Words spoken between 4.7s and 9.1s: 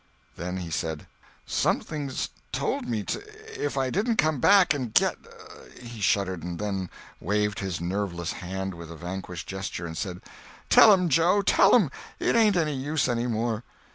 and get—" He shuddered; then waved his nerveless hand with a